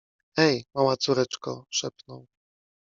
—Ej, 0.47 0.65
mała 0.75 0.97
córeczko!— 0.97 1.65
szepnął. 1.69 2.27